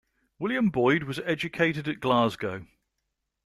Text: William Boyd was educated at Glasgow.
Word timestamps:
William 0.39 0.71
Boyd 0.71 1.03
was 1.03 1.19
educated 1.19 1.87
at 1.87 1.99
Glasgow. 1.99 2.65